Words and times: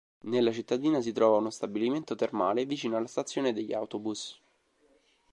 Nella 0.21 0.51
cittadina 0.51 0.99
si 0.99 1.11
trova 1.11 1.37
uno 1.37 1.51
stabilimento 1.51 2.15
termale 2.15 2.65
vicino 2.65 2.97
alla 2.97 3.05
stazione 3.05 3.53
degli 3.53 3.71
autobus. 3.71 4.35